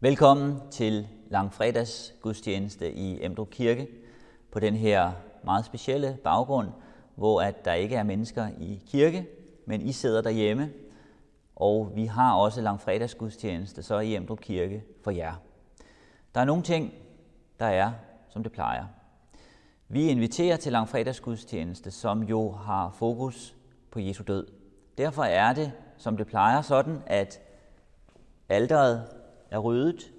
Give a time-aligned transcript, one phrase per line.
[0.00, 3.88] Velkommen til langfredags gudstjeneste i Emdrup Kirke
[4.52, 5.12] på den her
[5.44, 6.68] meget specielle baggrund,
[7.14, 9.26] hvor at der ikke er mennesker i kirke,
[9.66, 10.70] men I sidder derhjemme,
[11.56, 15.34] og vi har også langfredags gudstjeneste så i Emdrup Kirke for jer.
[16.34, 16.92] Der er nogle ting,
[17.60, 17.92] der er,
[18.28, 18.84] som det plejer.
[19.88, 23.54] Vi inviterer til langfredags gudstjeneste, som jo har fokus
[23.90, 24.46] på Jesu død.
[24.98, 27.40] Derfor er det, som det plejer, sådan, at
[28.48, 29.15] alderet
[29.50, 30.12] er ryddet.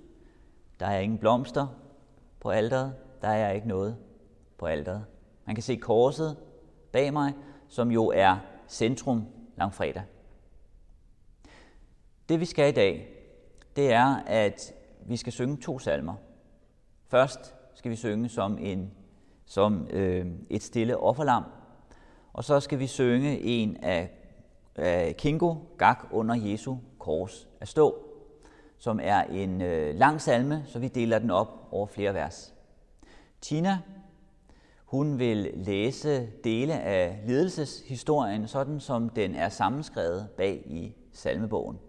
[0.79, 1.67] Der er ingen blomster
[2.39, 2.95] på alderet.
[3.21, 3.97] Der er ikke noget
[4.57, 5.05] på alderet.
[5.45, 6.37] Man kan se korset
[6.91, 7.33] bag mig,
[7.67, 9.25] som jo er centrum
[9.57, 10.03] langfredag.
[12.29, 13.07] Det vi skal i dag,
[13.75, 14.73] det er, at
[15.05, 16.15] vi skal synge to salmer.
[17.07, 18.91] Først skal vi synge som, en,
[19.45, 21.43] som øh, et stille offerlam,
[22.33, 24.11] og så skal vi synge en af,
[24.75, 28.06] af Kingo, Gak under Jesu kors at stå
[28.77, 32.53] som er en øh, lang salme, så vi deler den op over flere vers.
[33.41, 33.79] Tina,
[34.85, 41.79] hun vil læse dele af ledelseshistorien, sådan som den er sammenskrevet bag i salmebogen.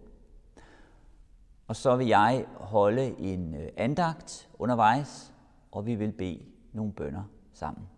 [1.69, 5.33] Og så vil jeg holde en øh, andagt undervejs,
[5.73, 7.89] og vi vil bede nogle bønder sammen.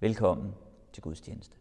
[0.00, 0.54] Velkommen
[0.92, 1.56] til gudstjeneste.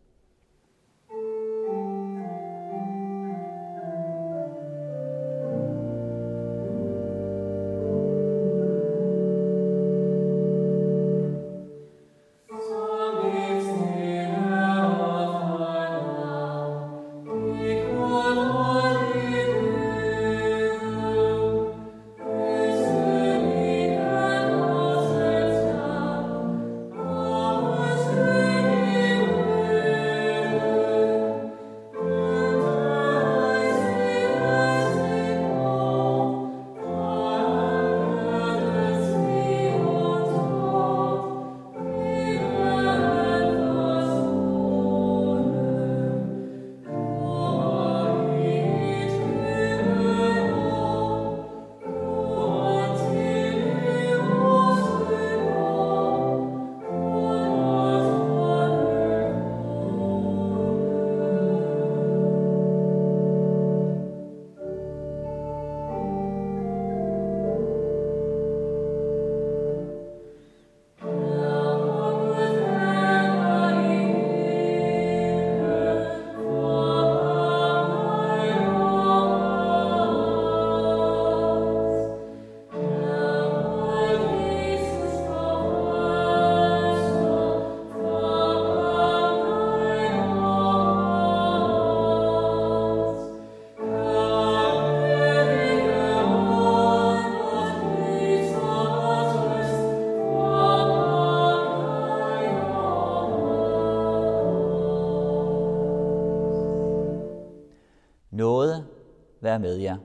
[109.53, 109.97] Være med jer,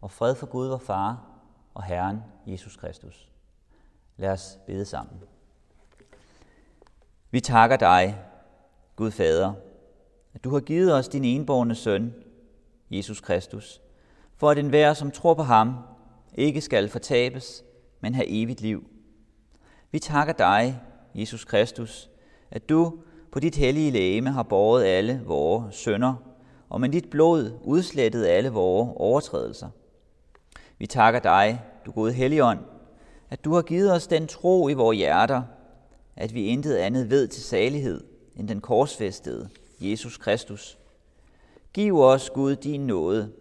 [0.00, 1.24] og fred for Gud vor Far
[1.74, 3.28] og Herren Jesus Kristus.
[4.16, 5.20] Lad os bede sammen.
[7.30, 8.18] Vi takker dig,
[8.96, 9.52] Gud Fader,
[10.34, 12.14] at du har givet os din enborne søn,
[12.90, 13.80] Jesus Kristus,
[14.36, 15.76] for at enhver, som tror på ham,
[16.34, 17.64] ikke skal fortabes,
[18.00, 18.90] men have evigt liv.
[19.90, 20.80] Vi takker dig,
[21.14, 22.10] Jesus Kristus,
[22.50, 26.27] at du på dit hellige lægeme har båret alle vores sønder
[26.68, 29.68] og med dit blod udslettede alle vores overtrædelser.
[30.78, 32.58] Vi takker dig, du gode Helligånd,
[33.30, 35.42] at du har givet os den tro i vores hjerter,
[36.16, 38.04] at vi intet andet ved til salighed
[38.36, 39.48] end den korsfæstede
[39.80, 40.78] Jesus Kristus.
[41.72, 43.32] Giv os, Gud, din nåde,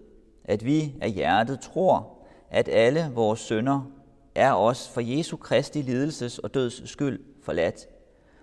[0.45, 2.17] at vi af hjertet tror,
[2.49, 3.91] at alle vores sønder
[4.35, 7.87] er os for Jesu Kristi lidelses og døds skyld forladt,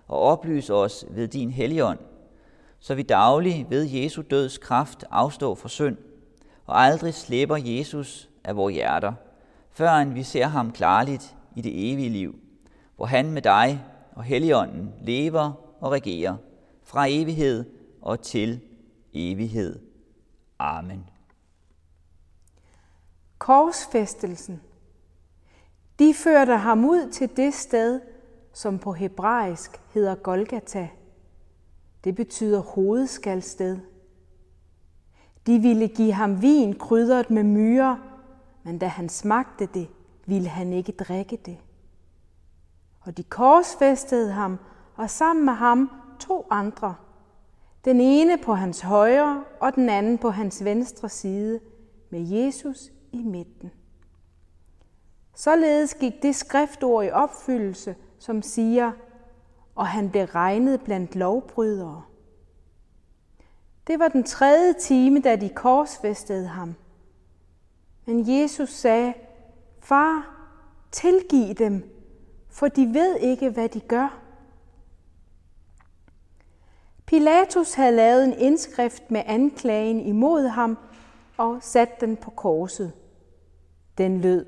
[0.07, 1.99] og oplys os ved din helligånd,
[2.85, 5.97] så vi daglig ved Jesu døds kraft afstå for synd,
[6.65, 9.13] og aldrig slipper Jesus af vores hjerter,
[9.69, 12.35] før vi ser ham klarligt i det evige liv,
[12.95, 13.85] hvor han med dig
[14.15, 16.35] og Helligånden lever og regerer
[16.83, 17.65] fra evighed
[18.01, 18.61] og til
[19.13, 19.79] evighed.
[20.59, 21.09] Amen.
[23.37, 24.61] Korsfæstelsen.
[25.99, 28.01] De førte ham ud til det sted,
[28.53, 30.89] som på hebraisk hedder Golgata–
[32.05, 33.77] det betyder hovedskalsted.
[35.47, 37.95] De ville give ham vin krydret med myrer,
[38.63, 39.87] men da han smagte det,
[40.25, 41.57] ville han ikke drikke det.
[43.01, 44.59] Og de korsfæstede ham,
[44.95, 46.95] og sammen med ham to andre.
[47.85, 51.59] Den ene på hans højre, og den anden på hans venstre side,
[52.09, 53.71] med Jesus i midten.
[55.35, 58.91] Således gik det skriftord i opfyldelse, som siger,
[59.75, 62.03] og han blev regnet blandt lovbrydere.
[63.87, 66.75] Det var den tredje time, da de korsfæstede ham.
[68.05, 69.13] Men Jesus sagde,
[69.79, 70.35] Far,
[70.91, 71.91] tilgiv dem,
[72.49, 74.19] for de ved ikke, hvad de gør.
[77.05, 80.77] Pilatus havde lavet en indskrift med anklagen imod ham
[81.37, 82.91] og sat den på korset.
[83.97, 84.45] Den lød,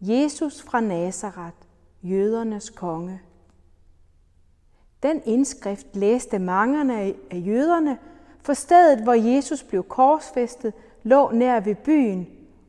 [0.00, 1.56] Jesus fra Nazareth,
[2.02, 3.20] jødernes konge.
[5.04, 6.94] Den indskrift læste mange
[7.30, 7.98] af jøderne,
[8.40, 10.72] for stedet, hvor Jesus blev korsfæstet,
[11.02, 12.26] lå nær ved byen,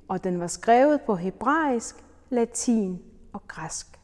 [0.08, 1.96] og den var skrevet på hebraisk,
[2.30, 3.02] latin
[3.34, 4.00] og græsk.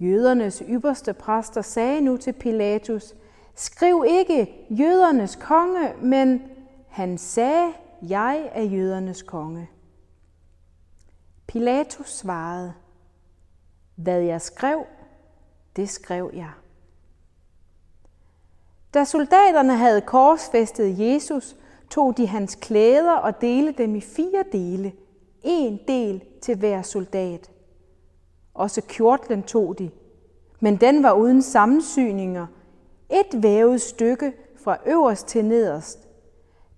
[0.00, 3.14] Jødernes ypperste præster sagde nu til Pilatus,
[3.54, 6.42] skriv ikke jødernes konge, men
[6.88, 7.72] han sagde,
[8.02, 9.70] jeg er jødernes konge.
[11.46, 12.72] Pilatus svarede,
[13.94, 14.84] hvad jeg skrev,
[15.78, 16.50] det skrev jeg.
[18.94, 21.56] Da soldaterne havde korsfæstet Jesus,
[21.90, 24.92] tog de hans klæder og delte dem i fire dele,
[25.42, 27.50] en del til hver soldat.
[28.54, 29.90] Også kjortlen tog de,
[30.60, 32.46] men den var uden sammensyninger,
[33.10, 34.32] et vævet stykke
[34.64, 36.08] fra øverst til nederst.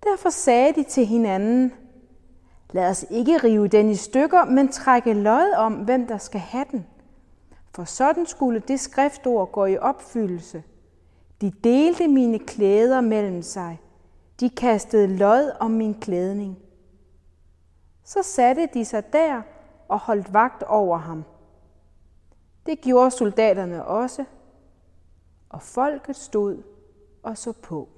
[0.04, 1.72] Derfor sagde de til hinanden,
[2.72, 6.64] lad os ikke rive den i stykker, men trække lod om, hvem der skal have
[6.70, 6.86] den.
[7.74, 10.62] For sådan skulle det skriftord gå i opfyldelse.
[11.40, 13.80] De delte mine klæder mellem sig.
[14.40, 16.58] De kastede lod om min klædning.
[18.04, 19.42] Så satte de sig der
[19.88, 21.24] og holdt vagt over ham.
[22.66, 24.24] Det gjorde soldaterne også,
[25.48, 26.62] og folket stod
[27.22, 27.88] og så på.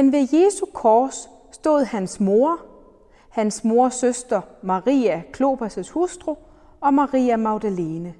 [0.00, 2.60] Men ved Jesu kors stod hans mor,
[3.28, 6.36] hans mors søster Maria, Klopas' hustru,
[6.80, 8.14] og Maria Magdalene.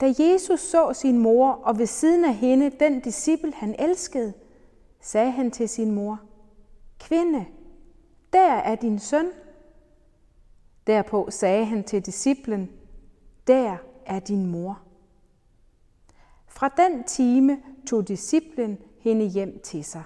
[0.00, 4.32] Da Jesus så sin mor og ved siden af hende den disciple, han elskede,
[5.00, 6.20] sagde han til sin mor,
[6.98, 7.46] Kvinde,
[8.32, 9.30] der er din søn.
[10.86, 12.70] Derpå sagde han til disciplen,
[13.46, 14.80] der er din mor.
[16.46, 20.02] Fra den time tog disciplen hende hjem til sig.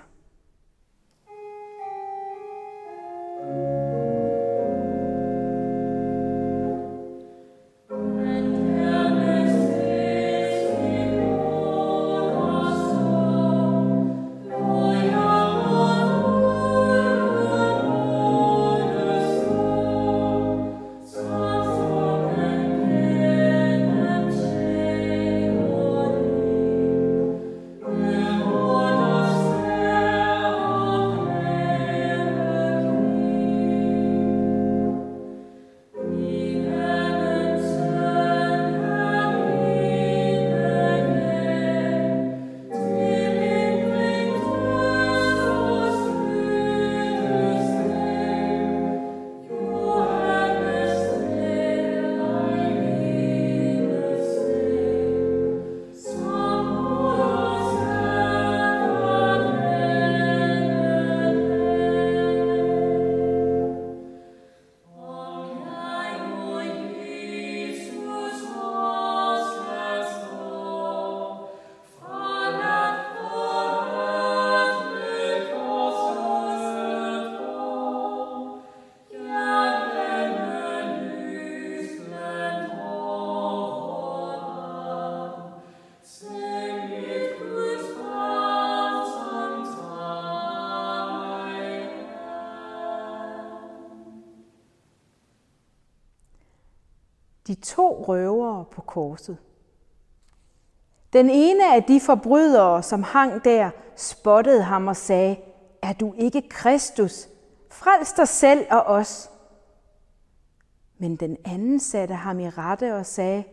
[97.54, 99.36] De to røvere på korset.
[101.12, 105.36] Den ene af de forbrydere, som hang der, spottede ham og sagde,
[105.82, 107.28] er du ikke Kristus?
[107.70, 109.30] Frels dig selv og os.
[110.98, 113.44] Men den anden satte ham i rette og sagde,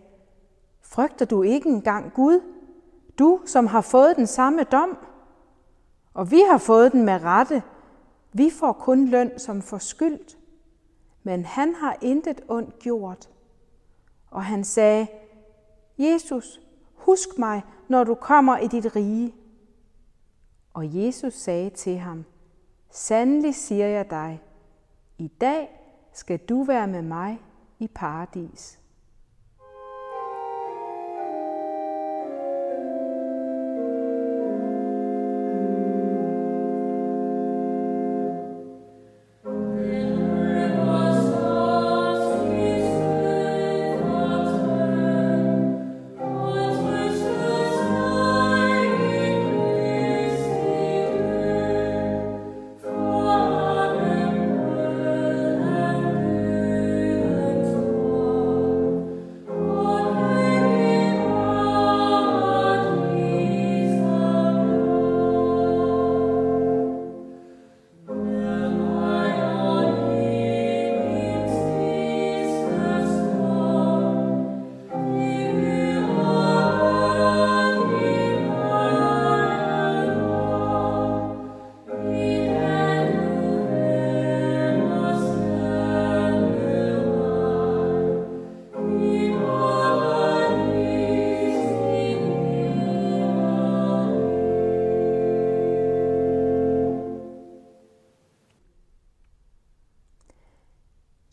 [0.82, 2.42] frygter du ikke engang Gud?
[3.20, 4.98] Du, som har fået den samme dom?
[6.14, 7.64] Og vi har fået den med rette.
[8.34, 10.38] Vi får kun løn som forskyldt.
[11.24, 13.30] Men han har intet ondt gjort.
[14.32, 15.08] Og han sagde,
[15.98, 16.62] Jesus,
[16.96, 19.36] husk mig, når du kommer i dit rige.
[20.74, 22.26] Og Jesus sagde til ham,
[22.90, 24.42] Sandelig siger jeg dig,
[25.18, 25.70] i dag
[26.14, 27.42] skal du være med mig
[27.80, 28.81] i paradis.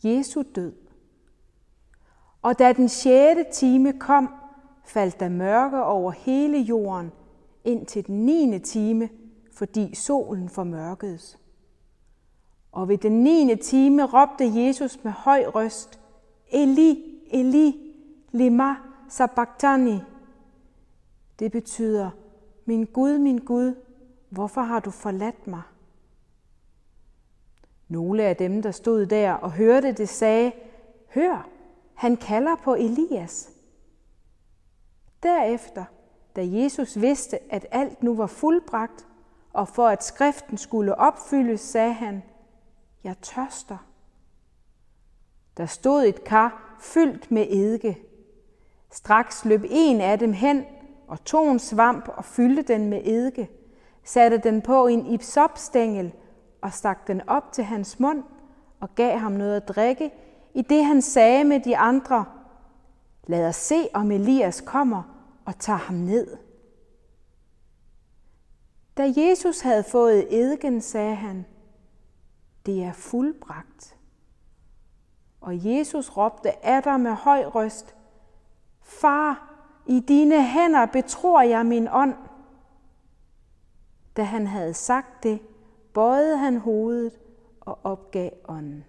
[0.09, 0.73] Jesu død.
[2.41, 4.29] Og da den sjette time kom,
[4.85, 7.11] faldt der mørke over hele jorden
[7.63, 9.09] ind til den niende time,
[9.51, 11.39] fordi solen formørkedes.
[12.71, 15.99] Og ved den niende time råbte Jesus med høj røst,
[16.51, 17.93] Eli, Eli,
[18.31, 18.75] lima
[19.09, 19.99] sabachthani.
[21.39, 22.09] Det betyder,
[22.65, 23.75] min Gud, min Gud,
[24.29, 25.61] hvorfor har du forladt mig?
[27.89, 30.51] Nogle af dem, der stod der og hørte det, sagde,
[31.13, 31.49] Hør,
[31.93, 33.49] han kalder på Elias.
[35.23, 35.85] Derefter,
[36.35, 39.07] da Jesus vidste, at alt nu var fuldbragt,
[39.53, 42.23] og for at skriften skulle opfyldes, sagde han,
[43.03, 43.77] Jeg tørster.
[45.57, 47.97] Der stod et kar fyldt med eddike.
[48.91, 50.65] Straks løb en af dem hen
[51.07, 53.49] og tog en svamp og fyldte den med eddike,
[54.03, 56.13] satte den på en ipsopstængel
[56.61, 58.23] og stak den op til hans mund
[58.79, 60.11] og gav ham noget at drikke,
[60.53, 62.25] i det han sagde med de andre,
[63.27, 65.03] lad os se, om Elias kommer
[65.45, 66.37] og tager ham ned.
[68.97, 71.45] Da Jesus havde fået eddiken, sagde han,
[72.65, 73.97] det er fuldbragt.
[75.41, 77.95] Og Jesus råbte af med høj røst,
[78.81, 82.15] Far, i dine hænder betror jeg min ånd.
[84.17, 85.39] Da han havde sagt det,
[85.99, 87.19] bøjede han hovedet
[87.61, 88.85] og opgav ånden.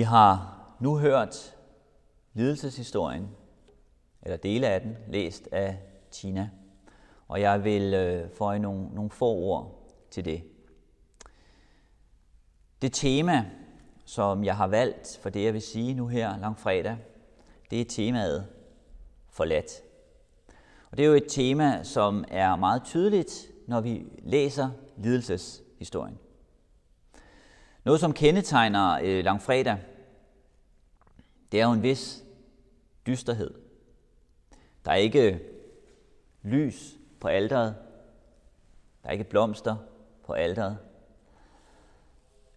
[0.00, 1.56] Vi har nu hørt
[2.34, 3.28] lidelseshistorien,
[4.22, 5.78] eller dele af den, læst af
[6.10, 6.50] Tina.
[7.28, 10.42] Og jeg vil øh, få nogle, nogle få ord til det.
[12.82, 13.46] Det tema,
[14.04, 16.96] som jeg har valgt for det, jeg vil sige nu her langfredag,
[17.70, 18.46] det er temaet
[19.28, 19.82] forladt.
[20.90, 26.18] Og det er jo et tema, som er meget tydeligt, når vi læser lidelseshistorien.
[27.84, 29.78] Noget, som kendetegner øh, langfredag,
[31.52, 32.24] det er jo en vis
[33.06, 33.54] dysterhed.
[34.84, 35.40] Der er ikke
[36.42, 37.74] lys på alderet.
[39.02, 39.76] Der er ikke blomster
[40.24, 40.78] på alderet.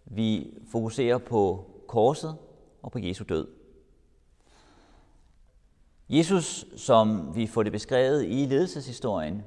[0.06, 2.38] Vi fokuserer på korset
[2.82, 3.48] og på Jesu død.
[6.10, 9.44] Jesus, som vi får det beskrevet i ledelseshistorien,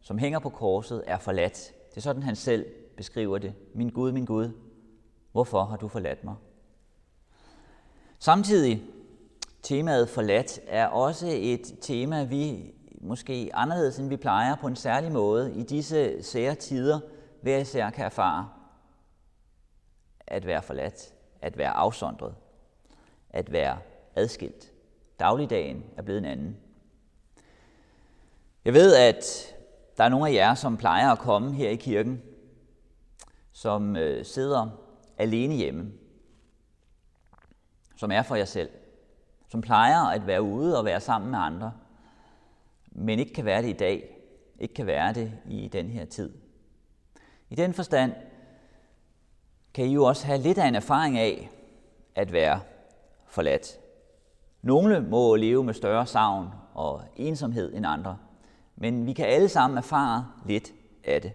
[0.00, 1.72] som hænger på korset, er forladt.
[1.90, 3.54] Det er sådan, han selv beskriver det.
[3.74, 4.50] Min Gud, min Gud,
[5.32, 6.34] hvorfor har du forladt mig?
[8.18, 8.82] Samtidig,
[9.62, 15.12] temaet forladt er også et tema, vi måske anderledes, end vi plejer på en særlig
[15.12, 17.00] måde i disse sære tider,
[17.42, 18.48] hver især kan erfare
[20.26, 22.34] at være forladt, at være afsondret,
[23.30, 23.78] at være
[24.14, 24.72] adskilt.
[25.18, 26.56] Dagligdagen er blevet en anden.
[28.64, 29.54] Jeg ved, at
[29.96, 32.22] der er nogle af jer, som plejer at komme her i kirken,
[33.52, 34.68] som øh, sidder
[35.18, 35.92] alene hjemme,
[37.98, 38.70] som er for jer selv,
[39.48, 41.72] som plejer at være ude og være sammen med andre,
[42.92, 44.16] men ikke kan være det i dag,
[44.58, 46.32] ikke kan være det i den her tid.
[47.50, 48.12] I den forstand
[49.74, 51.50] kan I jo også have lidt af en erfaring af
[52.14, 52.60] at være
[53.26, 53.78] forladt.
[54.62, 58.18] Nogle må leve med større savn og ensomhed end andre,
[58.76, 60.72] men vi kan alle sammen erfare lidt
[61.04, 61.32] af det.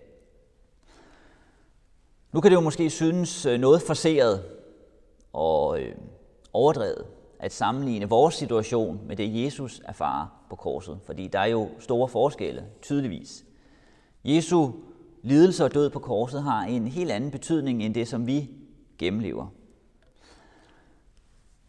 [2.32, 4.44] Nu kan det jo måske synes øh, noget forseret
[5.34, 5.96] og øh,
[6.54, 7.06] overdrevet
[7.40, 12.08] at sammenligne vores situation med det, Jesus erfarer på korset, fordi der er jo store
[12.08, 13.46] forskelle, tydeligvis.
[14.24, 14.72] Jesu
[15.22, 18.50] lidelse og død på korset har en helt anden betydning end det, som vi
[18.98, 19.48] gennemlever.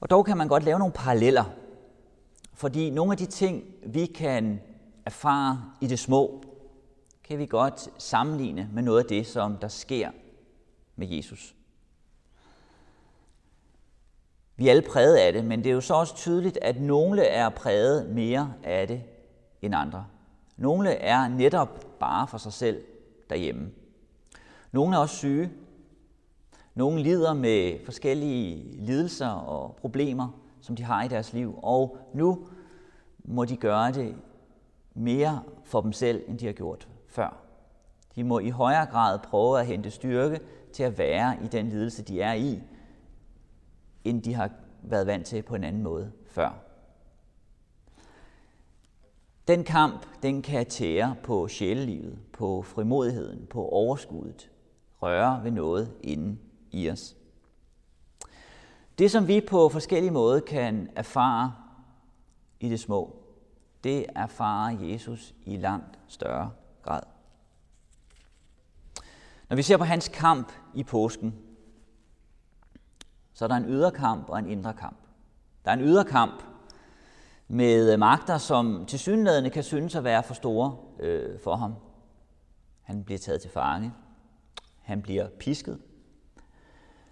[0.01, 1.45] Og dog kan man godt lave nogle paralleller,
[2.55, 4.61] fordi nogle af de ting, vi kan
[5.07, 6.43] erfare i det små,
[7.25, 10.11] kan vi godt sammenligne med noget af det, som der sker
[10.97, 11.55] med Jesus.
[14.57, 17.23] Vi er alle præget af det, men det er jo så også tydeligt, at nogle
[17.23, 19.03] er præget mere af det
[19.63, 20.07] end andre.
[20.57, 22.83] Nogle er netop bare for sig selv
[23.31, 23.71] derhjemme.
[24.73, 25.51] Nogle er også syge.
[26.75, 30.29] Nogle lider med forskellige lidelser og problemer,
[30.61, 32.47] som de har i deres liv, og nu
[33.25, 34.15] må de gøre det
[34.95, 37.37] mere for dem selv, end de har gjort før.
[38.15, 40.41] De må i højere grad prøve at hente styrke
[40.73, 42.63] til at være i den lidelse, de er i,
[44.05, 44.51] end de har
[44.83, 46.51] været vant til på en anden måde før.
[49.49, 54.51] Den kamp, den kan tære på sjælelivet, på frimodigheden, på overskuddet,
[55.03, 56.41] røre ved noget inden
[56.71, 57.17] i os.
[58.99, 61.55] Det, som vi på forskellige måder kan erfare
[62.61, 63.17] i det små,
[63.85, 66.51] det erfarer Jesus i langt større
[66.83, 67.03] grad.
[69.49, 71.35] Når vi ser på hans kamp i påsken,
[73.35, 74.99] så er der en ydre kamp og en indre kamp.
[75.65, 76.43] Der er en ydre kamp
[77.49, 81.75] med øh, magter, som til synlædende kan synes at være for store øh, for ham.
[82.83, 83.93] Han bliver taget til fange.
[84.83, 85.79] Han bliver pisket.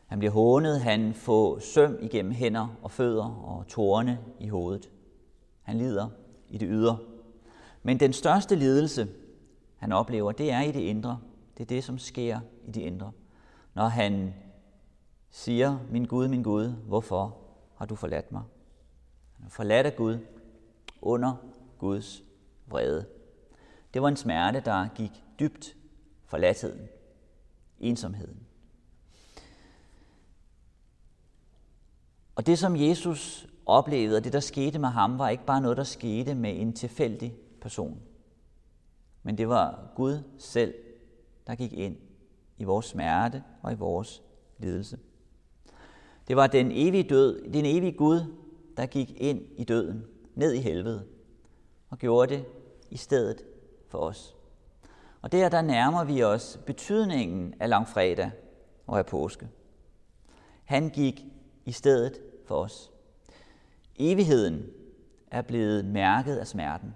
[0.07, 0.81] Han bliver hånet.
[0.81, 4.91] Han får søm igennem hænder og fødder og tårne i hovedet.
[5.63, 6.09] Han lider
[6.49, 6.99] i det ydre.
[7.83, 9.09] Men den største lidelse,
[9.77, 11.19] han oplever, det er i det indre.
[11.57, 13.13] Det er det, som sker i det indre.
[13.75, 14.35] Når han
[15.33, 17.37] siger, min Gud, min Gud, hvorfor
[17.77, 18.43] har du forladt mig?
[19.37, 20.19] Han er forladt af Gud
[21.03, 21.37] under
[21.79, 22.23] Guds
[22.67, 23.07] vrede.
[23.95, 25.77] Det var en smerte, der gik dybt
[26.25, 26.89] forladtheden,
[27.81, 28.47] ensomheden.
[32.35, 35.77] Og det, som Jesus oplevede, og det, der skete med ham, var ikke bare noget,
[35.77, 38.03] der skete med en tilfældig person.
[39.23, 40.75] Men det var Gud selv,
[41.47, 41.97] der gik ind
[42.59, 44.23] i vores smerte og i vores
[44.59, 44.99] lidelse.
[46.29, 48.21] Det var den evige død, den evige Gud,
[48.77, 50.05] der gik ind i døden,
[50.35, 51.07] ned i helvede,
[51.91, 52.45] og gjorde det
[52.91, 53.43] i stedet
[53.89, 54.37] for os.
[55.23, 58.31] Og der, der nærmer vi os betydningen af langfredag
[58.87, 59.49] og af påske.
[60.65, 61.25] Han gik
[61.65, 62.91] i stedet for os.
[63.97, 64.67] Evigheden
[65.31, 66.95] er blevet mærket af smerten.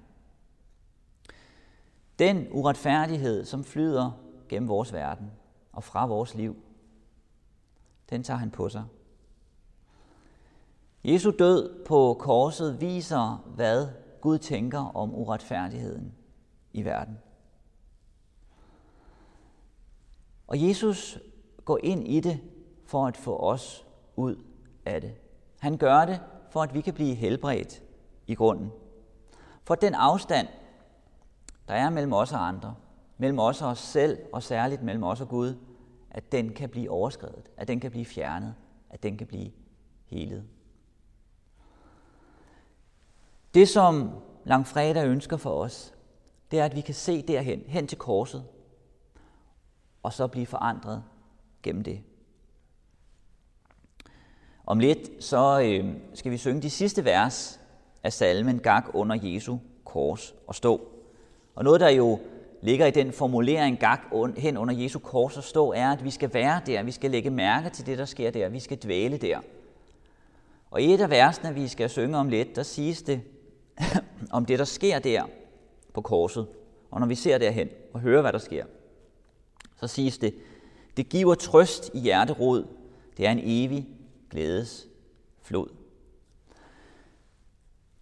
[2.18, 4.10] Den uretfærdighed, som flyder
[4.48, 5.30] gennem vores verden
[5.72, 6.56] og fra vores liv,
[8.10, 8.84] den tager han på sig.
[11.08, 13.88] Jesu død på korset viser, hvad
[14.20, 16.14] Gud tænker om uretfærdigheden
[16.72, 17.18] i verden.
[20.46, 21.18] Og Jesus
[21.64, 22.40] går ind i det
[22.84, 24.36] for at få os ud
[24.86, 25.14] af det.
[25.58, 27.82] Han gør det for at vi kan blive helbredt
[28.26, 28.70] i grunden.
[29.64, 30.48] For den afstand,
[31.68, 32.74] der er mellem os og andre,
[33.18, 35.54] mellem os og os selv, og særligt mellem os og Gud,
[36.10, 38.54] at den kan blive overskrevet, at den kan blive fjernet,
[38.90, 39.50] at den kan blive
[40.06, 40.44] helet.
[43.56, 44.10] Det, som
[44.44, 45.94] langfredag ønsker for os,
[46.50, 48.44] det er, at vi kan se derhen, hen til korset,
[50.02, 51.02] og så blive forandret
[51.62, 52.00] gennem det.
[54.66, 57.60] Om lidt så øh, skal vi synge de sidste vers
[58.02, 60.88] af salmen Gak under Jesu kors og stå.
[61.54, 62.18] Og noget, der jo
[62.62, 64.00] ligger i den formulering Gak
[64.36, 67.30] hen under Jesu kors og stå, er, at vi skal være der, vi skal lægge
[67.30, 69.40] mærke til det, der sker der, vi skal dvæle der.
[70.70, 73.20] Og i et af versene, vi skal synge om lidt, der siges det
[74.30, 75.26] om det, der sker der
[75.94, 76.48] på korset.
[76.90, 78.64] Og når vi ser derhen og hører, hvad der sker,
[79.80, 80.34] så siges det,
[80.96, 82.66] det giver trøst i hjerterod.
[83.16, 83.88] Det er en evig
[84.30, 84.86] glædes
[85.42, 85.68] flod.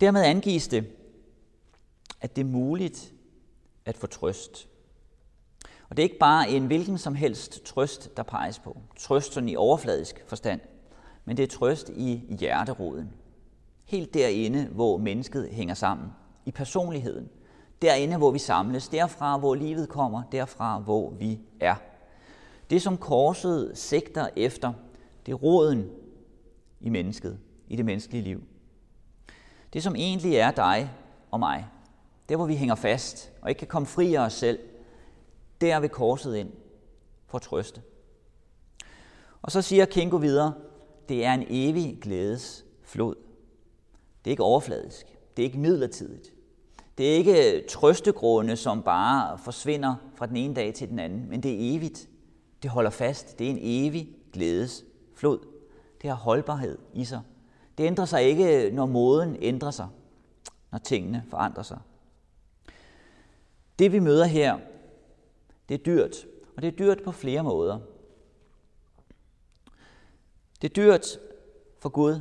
[0.00, 0.86] Dermed angives det,
[2.20, 3.12] at det er muligt
[3.84, 4.68] at få trøst.
[5.88, 8.80] Og det er ikke bare en hvilken som helst trøst, der peges på.
[8.98, 10.60] Trøst sådan i overfladisk forstand,
[11.24, 13.10] men det er trøst i hjerteroden.
[13.84, 16.08] Helt derinde, hvor mennesket hænger sammen.
[16.44, 17.28] I personligheden.
[17.82, 18.88] Derinde, hvor vi samles.
[18.88, 20.22] Derfra, hvor livet kommer.
[20.32, 21.74] Derfra, hvor vi er.
[22.70, 24.72] Det, som korset sigter efter,
[25.26, 25.90] det er roden
[26.80, 28.42] i mennesket, i det menneskelige liv.
[29.72, 30.90] Det, som egentlig er dig
[31.30, 31.66] og mig,
[32.28, 34.58] der hvor vi hænger fast og ikke kan komme fri af os selv,
[35.60, 36.50] der vil korset ind
[37.26, 37.82] for at trøste.
[39.42, 40.54] Og så siger Kinko videre,
[41.08, 43.23] det er en evig glædes flod.
[44.24, 45.06] Det er ikke overfladisk.
[45.36, 46.32] Det er ikke midlertidigt.
[46.98, 51.42] Det er ikke trøstegrunde, som bare forsvinder fra den ene dag til den anden, men
[51.42, 52.08] det er evigt.
[52.62, 53.38] Det holder fast.
[53.38, 54.84] Det er en evig glædes
[55.14, 55.38] flod.
[56.02, 57.20] Det har holdbarhed i sig.
[57.78, 59.88] Det ændrer sig ikke, når moden ændrer sig,
[60.72, 61.78] når tingene forandrer sig.
[63.78, 64.58] Det vi møder her,
[65.68, 67.78] det er dyrt, og det er dyrt på flere måder.
[70.62, 71.18] Det er dyrt
[71.78, 72.20] for Gud,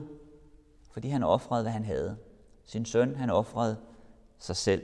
[0.93, 2.17] fordi han offrede, hvad han havde.
[2.63, 3.77] Sin søn, han offrede
[4.39, 4.83] sig selv.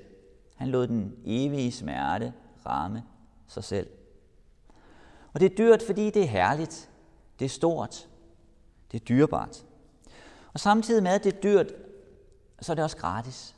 [0.56, 2.34] Han lod den evige smerte
[2.66, 3.04] ramme
[3.48, 3.90] sig selv.
[5.34, 6.90] Og det er dyrt, fordi det er herligt,
[7.40, 8.10] det er stort,
[8.92, 9.66] det er dyrebart.
[10.54, 11.72] Og samtidig med, at det er dyrt,
[12.62, 13.56] så er det også gratis.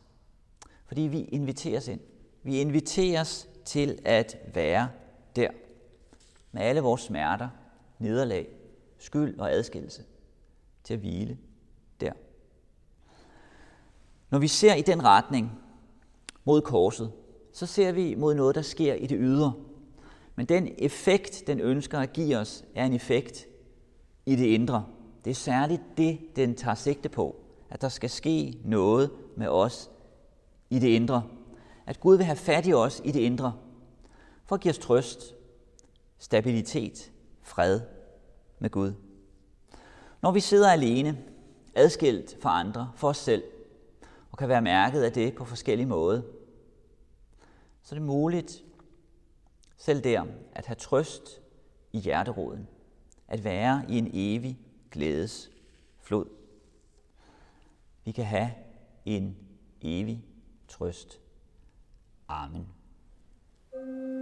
[0.86, 2.00] Fordi vi inviteres ind.
[2.44, 4.90] Vi inviteres til at være
[5.36, 5.50] der.
[6.52, 7.50] Med alle vores smerter,
[8.00, 8.48] nederlag,
[9.00, 10.04] skyld og adskillelse.
[10.84, 11.38] Til at hvile.
[14.32, 15.52] Når vi ser i den retning
[16.46, 17.12] mod korset,
[17.54, 19.54] så ser vi mod noget, der sker i det ydre.
[20.36, 23.48] Men den effekt, den ønsker at give os, er en effekt
[24.26, 24.86] i det indre.
[25.26, 27.36] Det er særligt det, den tager sigte på,
[27.70, 29.90] at der skal ske noget med os
[30.70, 31.24] i det indre.
[31.86, 33.54] At Gud vil have fat i os i det indre,
[34.46, 35.36] for at give os trøst,
[36.20, 37.82] stabilitet, fred
[38.60, 38.94] med Gud.
[40.22, 41.18] Når vi sidder alene,
[41.76, 43.44] adskilt fra andre, for os selv,
[44.32, 46.22] og kan være mærket af det på forskellige måder,
[47.82, 48.64] så er det muligt
[49.78, 51.42] selv der at have trøst
[51.92, 52.68] i hjerteroden,
[53.28, 54.60] at være i en evig
[54.92, 55.52] glædes
[56.00, 56.26] flod.
[58.06, 58.52] Vi kan have
[59.06, 59.38] en
[59.82, 60.26] evig
[60.68, 61.20] trøst.
[62.28, 62.68] Amen.
[63.74, 64.21] Oscar.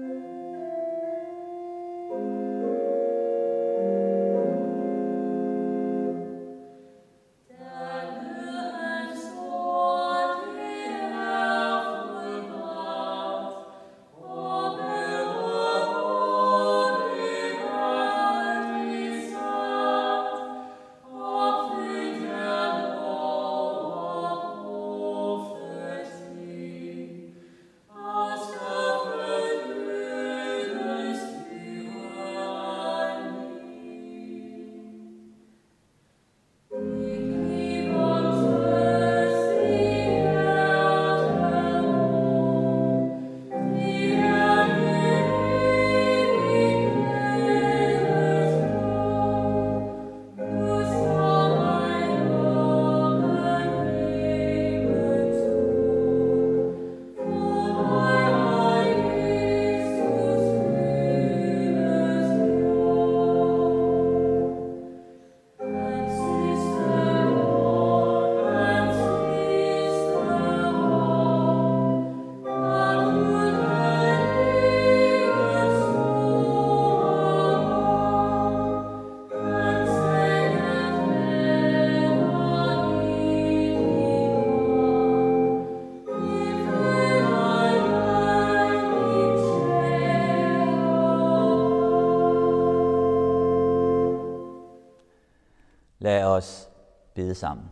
[96.10, 96.70] Os
[97.16, 97.66] bede sammen.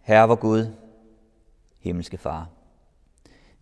[0.00, 0.66] Herre vor Gud,
[1.80, 2.48] himmelske Far,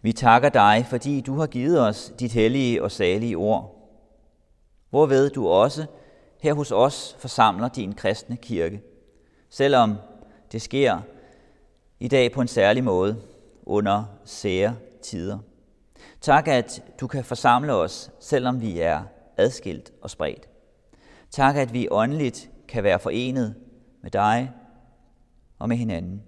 [0.02, 3.74] vi takker dig, fordi du har givet os dit hellige og salige ord,
[4.90, 5.86] hvorved du også
[6.40, 8.82] her hos os forsamler din kristne kirke,
[9.50, 9.94] selvom
[10.52, 11.00] det sker
[12.00, 13.22] i dag på en særlig måde
[13.66, 15.38] under sære tider.
[16.20, 19.02] Tak, at du kan forsamle os, selvom vi er
[19.36, 20.48] adskilt og spredt.
[21.30, 23.54] Tak, at vi åndeligt kan være forenet
[24.02, 24.52] med dig
[25.58, 26.22] og med hinanden.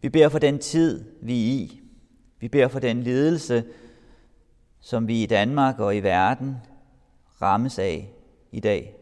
[0.00, 1.80] Vi beder for den tid, vi er i.
[2.40, 3.64] Vi beder for den lidelse,
[4.80, 6.56] som vi i Danmark og i verden
[7.42, 8.10] rammes af
[8.52, 8.94] i dag.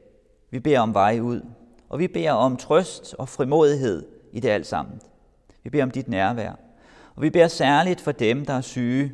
[0.50, 1.40] Vi beder om vej ud,
[1.88, 5.00] og vi beder om trøst og frimodighed i det alt sammen.
[5.62, 6.52] Vi beder om dit nærvær.
[7.14, 9.12] Og vi beder særligt for dem, der er syge,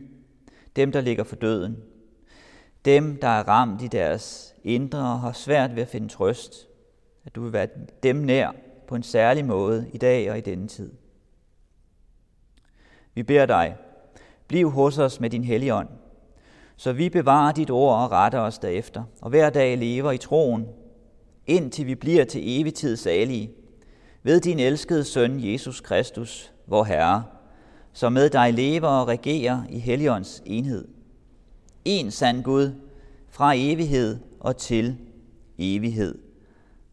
[0.77, 1.77] dem, der ligger for døden,
[2.85, 6.70] dem, der er ramt i deres indre og har svært ved at finde trøst,
[7.31, 7.69] at du vil være
[8.03, 8.51] dem nær
[8.89, 10.93] på en særlig måde i dag og i denne tid.
[13.15, 13.77] Vi beder dig,
[14.49, 15.89] bliv hos os med din hellige ånd,
[16.77, 20.67] så vi bevarer dit ord og retter os derefter, og hver dag lever i troen,
[21.47, 23.51] indtil vi bliver til evig tid salige,
[24.23, 27.25] ved din elskede søn Jesus Kristus, vor Herre,
[27.93, 30.89] som med dig lever og regerer i Helligåndens enhed.
[31.85, 32.75] En sand Gud,
[33.29, 34.97] fra evighed og til
[35.59, 36.30] evighed.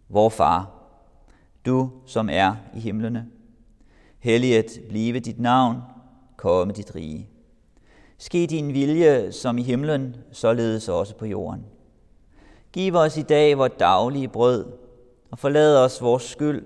[0.09, 0.71] Vor Far,
[1.65, 3.27] du som er i himlene.
[4.19, 5.77] Helliget blive dit navn,
[6.37, 7.29] komme dit rige.
[8.17, 11.65] Ske din vilje som i himlen, således også på jorden.
[12.73, 14.65] Giv os i dag vores daglige brød,
[15.31, 16.65] og forlad os vores skyld,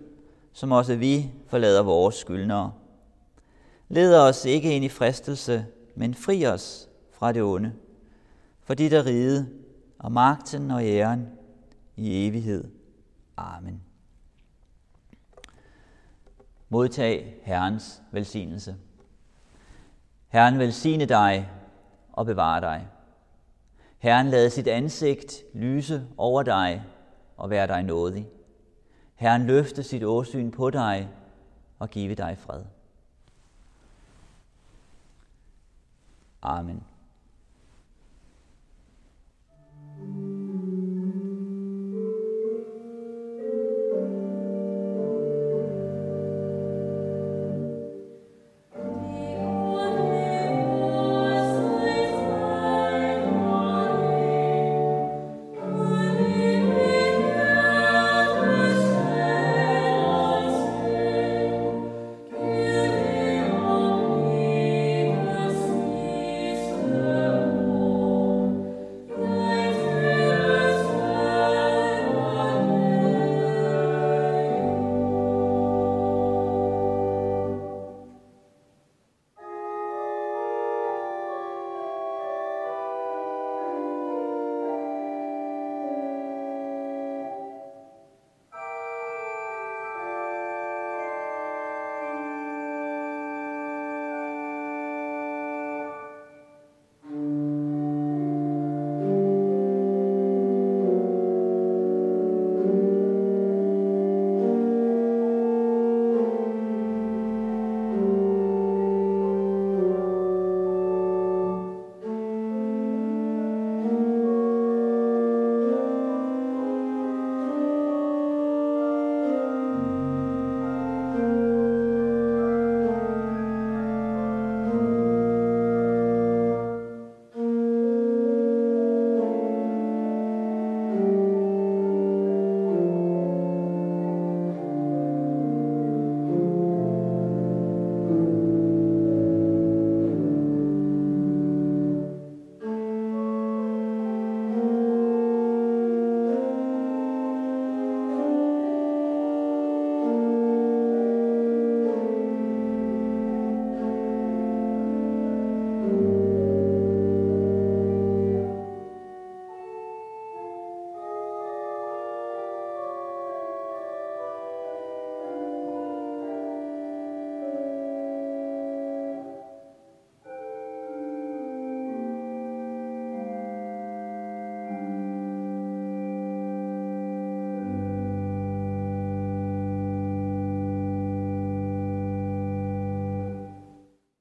[0.53, 2.71] som også vi forlader vores skyldnere.
[3.89, 7.71] Led os ikke ind i fristelse, men fri os fra det onde.
[8.63, 9.49] For dit er riget,
[9.99, 11.27] og magten og æren
[11.97, 12.63] i evighed.
[13.37, 13.81] Amen.
[16.69, 18.75] Modtag Herrens velsignelse.
[20.27, 21.49] Herren velsigne dig
[22.13, 22.87] og bevare dig.
[23.99, 26.83] Herren lade sit ansigt lyse over dig
[27.37, 28.27] og være dig nådig.
[29.15, 31.09] Herren løfte sit åsyn på dig
[31.79, 32.63] og give dig fred.
[36.41, 36.83] Amen.